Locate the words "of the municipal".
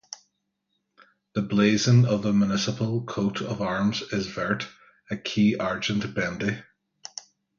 2.07-3.03